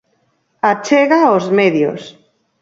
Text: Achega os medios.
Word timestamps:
Achega 0.71 1.21
os 1.37 1.45
medios. 1.59 2.01